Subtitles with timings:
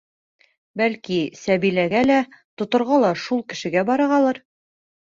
[0.81, 4.47] Бәлки, Сәбиләгә лә тоторға ла шул кешегә барырғалыр?